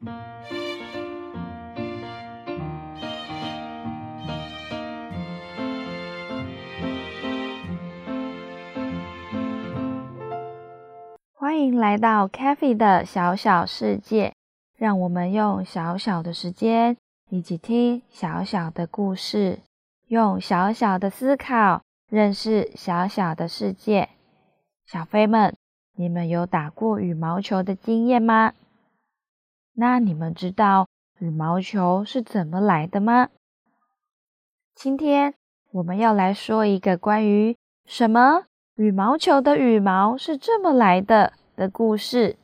[0.00, 0.08] 欢
[11.60, 14.32] 迎来到 c a f e 的小小世界，
[14.78, 16.96] 让我们用小小的时间，
[17.28, 19.58] 一起听小小的故事，
[20.08, 24.08] 用小小的思考认识小小的世界。
[24.86, 25.54] 小飞们，
[25.94, 28.54] 你们有打过羽毛球的经验吗？
[29.74, 33.28] 那你们知道羽毛球是怎么来的吗？
[34.74, 35.34] 今天
[35.72, 38.44] 我们要来说一个关于什么
[38.76, 41.32] 羽毛球的羽毛是这么来的。
[41.60, 42.36] 的故事。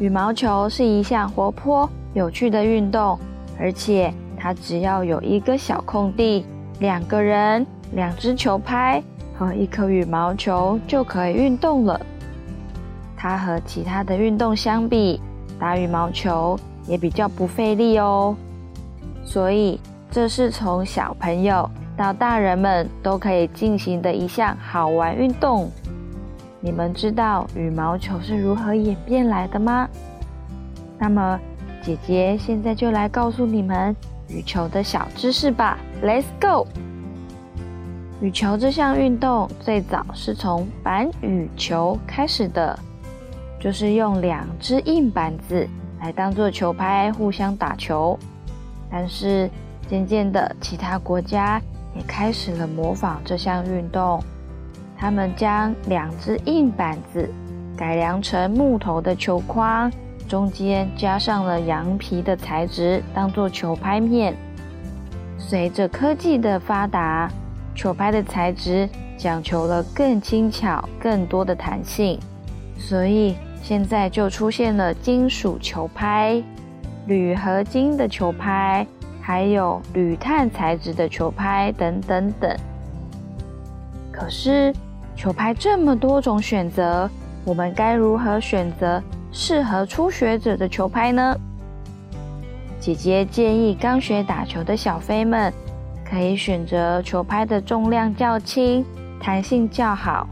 [0.00, 3.16] 羽毛球是一项活泼有趣的运动，
[3.60, 6.44] 而且它只要有一个小空地，
[6.80, 9.00] 两个人、两只球拍
[9.40, 11.98] 和一颗羽毛球就可以运动了。
[13.16, 15.18] 它和其他的运动相比，
[15.58, 18.36] 打羽毛球也比较不费力哦。
[19.24, 19.80] 所以
[20.10, 21.68] 这是从小朋友。
[21.96, 25.70] 到大人们都可以进行的一项好玩运动。
[26.58, 29.86] 你们知道羽毛球是如何演变来的吗？
[30.98, 31.38] 那么，
[31.82, 33.94] 姐姐现在就来告诉你们
[34.28, 35.78] 羽球的小知识吧。
[36.02, 36.66] Let's go！
[38.20, 42.78] 羽球这项运动最早是从板羽球开始的，
[43.58, 45.66] 就是用两只硬板子
[46.00, 48.18] 来当做球拍互相打球。
[48.90, 49.48] 但是
[49.88, 51.58] 渐渐的，其他国家
[51.96, 54.22] 也开始了模仿这项运动。
[54.98, 57.26] 他们将两只硬板子
[57.74, 59.90] 改良成木头的球框，
[60.28, 64.36] 中间加上了羊皮的材质，当做球拍面。
[65.38, 67.30] 随着科技的发达，
[67.80, 68.86] 球拍的材质
[69.16, 72.20] 讲求了更轻巧、更多的弹性，
[72.76, 76.44] 所以现在就出现了金属球拍、
[77.06, 78.86] 铝合金的球拍。
[79.22, 82.54] 还有铝碳材质的球拍等等等。
[84.12, 84.74] 可是
[85.16, 87.08] 球拍这么多种选择，
[87.46, 89.02] 我们该如何选择
[89.32, 91.34] 适合初学者的球拍呢？
[92.78, 95.50] 姐姐建议刚学打球的小飞们
[96.10, 98.84] 可以选择球拍的重量较轻、
[99.20, 100.26] 弹性较好，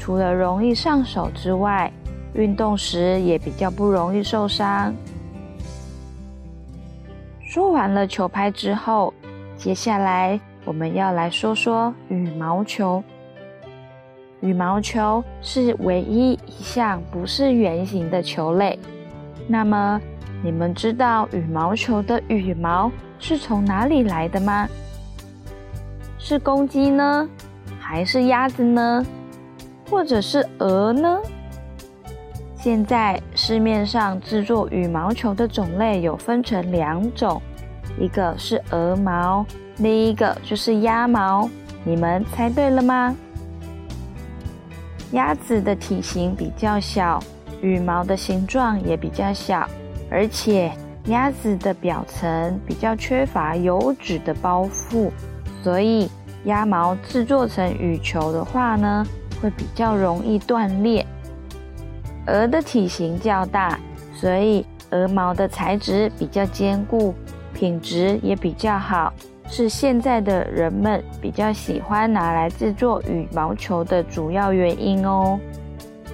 [0.00, 1.88] 除了容易上手之外，
[2.34, 4.92] 运动时也比较不容易受伤。
[7.40, 9.14] 说完了球拍之后，
[9.56, 13.00] 接下来我们要来说说羽毛球。
[14.40, 18.76] 羽毛球是唯一一项不是圆形的球类。
[19.46, 20.00] 那么，
[20.42, 24.68] 你们知道羽毛球的羽毛是从哪里来的吗？
[26.26, 27.28] 是公鸡呢，
[27.78, 29.04] 还是鸭子呢，
[29.90, 31.20] 或者是鹅呢？
[32.56, 37.42] 现在市面上制作羽毛球的种类有分成两种，
[38.00, 39.44] 一个是鹅毛，
[39.76, 41.46] 另一个就是鸭毛。
[41.84, 43.14] 你们猜对了吗？
[45.12, 47.22] 鸭子的体型比较小，
[47.60, 49.68] 羽毛的形状也比较小，
[50.10, 50.72] 而且
[51.08, 55.10] 鸭子的表层比较缺乏油脂的包覆，
[55.64, 56.10] 所以
[56.44, 59.02] 鸭毛制作成羽球的话呢，
[59.40, 61.06] 会比较容易断裂。
[62.26, 63.78] 鹅的体型较大，
[64.12, 67.14] 所以鹅毛的材质比较坚固，
[67.54, 69.10] 品质也比较好，
[69.48, 75.40] 是现在的人们比较喜欢拿来制作羽毛球的主要原因哦。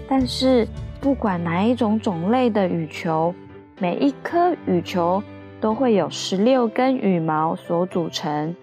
[0.08, 0.64] 但是，
[1.00, 3.34] 不管哪一种种类的羽球，
[3.80, 5.20] 每一颗羽球
[5.60, 8.54] 都会有十六根羽毛所组成。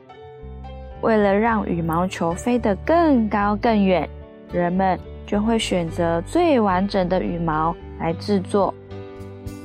[1.01, 4.09] 为了让羽毛球飞得更高更远，
[4.51, 4.99] 人们。
[5.27, 8.73] 就会选择最完整的羽毛来制作，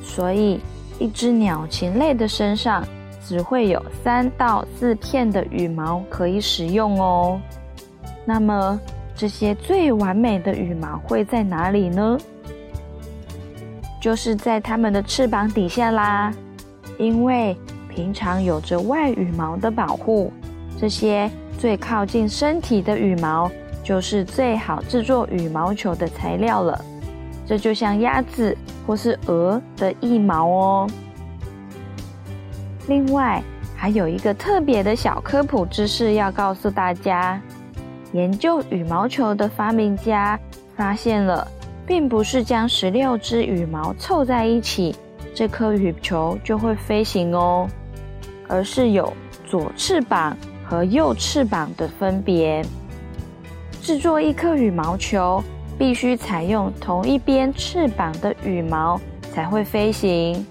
[0.03, 0.59] 所以
[0.99, 2.85] 一只鸟禽类的身上
[3.25, 7.41] 只会有三到四片的羽毛可以使用哦。
[8.25, 8.77] 那么
[9.15, 12.19] 这些最完美的羽毛会在哪里呢？
[14.01, 16.33] 就是在它们的翅膀底下啦，
[16.99, 17.57] 因为
[17.89, 20.33] 平常有着外羽毛的保护，
[20.83, 23.49] 这些最靠近身体的羽毛。
[23.85, 26.85] 就是最好制作羽毛球的材料了。
[27.45, 28.57] 这就像鸭子
[28.87, 30.87] 或是鹅的翼毛哦。
[32.87, 33.43] 另外，
[33.77, 37.41] 还有一个特别的小科普知识要告诉大家：
[38.13, 40.39] 研究羽毛球的发明家
[40.77, 41.45] 发现了，
[41.85, 44.95] 并不是将十六只羽毛凑在一起，
[45.35, 47.69] 这颗羽球就会飞行哦，
[48.47, 49.13] 而是有
[49.45, 50.37] 左翅膀
[50.73, 52.65] 和右翅膀的分别。
[53.83, 55.45] 制作一颗羽毛球，
[55.79, 58.99] 必须采用同一边翅膀的羽毛
[59.35, 60.47] 才会飞行。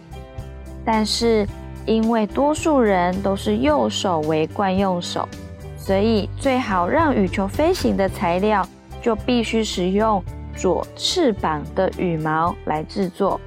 [0.85, 1.47] 但是，
[1.88, 5.27] 因为多数人都是右手为惯用手，
[5.75, 8.63] 所以最好让羽球飞行的材料
[9.01, 10.24] 就必须使用
[10.56, 13.41] 左翅膀的羽毛来制作。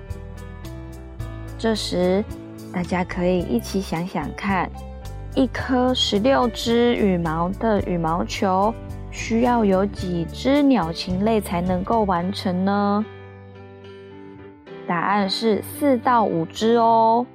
[1.57, 2.25] 这时，
[2.73, 4.69] 大家可以一起想想看，
[5.35, 8.73] 一颗十六只羽毛的羽毛球
[9.11, 13.05] 需要有几只鸟禽类才能够完成呢？
[14.87, 17.27] 答案是四到五只哦。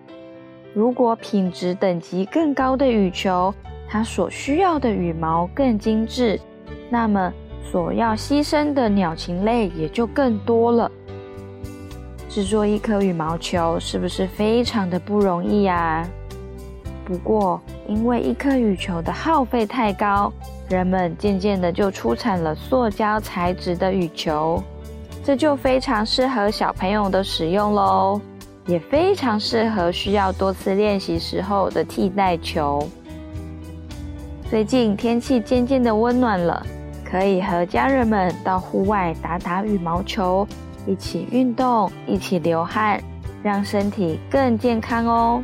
[0.74, 3.54] 如果品质等级更高的羽球，
[3.90, 6.40] 它所需要的羽毛更精致，
[6.90, 7.34] 那么
[7.70, 10.90] 所要牺牲的鸟禽类也就更多了。
[12.30, 16.08] 制作一颗羽毛球是不是非常的不容易呀？
[17.10, 20.32] 不过，因为一颗羽球的耗费太高，
[20.70, 24.62] 人们渐渐的就出产了塑胶材质的羽球，
[25.24, 28.22] 这就非常适合小朋友的使用喽。
[28.68, 32.88] 也非常适合需要多次练习时候的替代球。
[34.48, 36.64] 最近天气渐渐的温暖了，
[37.04, 40.48] 可以和家人们到户外打打羽毛球，
[40.86, 43.02] 一起运动，一起流汗，
[43.42, 45.42] 让身体更健康哦。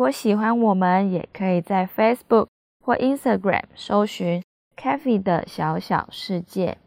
[0.00, 2.46] 如果喜欢我们，也可以在 Facebook。
[2.82, 4.42] 或 Instagram 搜寻
[4.74, 6.78] Cafe 的小小世界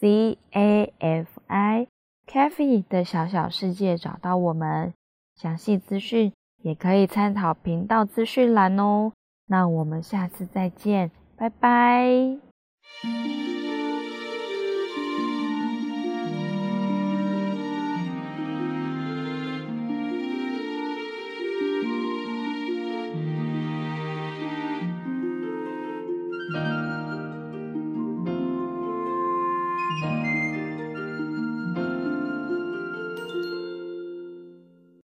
[0.00, 1.88] ，C A F I
[2.26, 4.94] Cafe 的小小世界找到我们，
[5.36, 9.12] 详细资讯也可以参考频道资讯栏哦。
[9.46, 12.38] 那我们下次再见，拜拜。